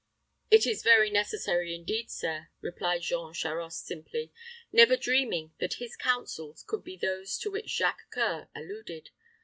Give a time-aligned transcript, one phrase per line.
[0.49, 4.33] "It is very necessary, indeed, sir," replied Jean Charost, simply,
[4.71, 9.11] never dreaming that his counsels could be those to which Jacques C[oe]ur alluded.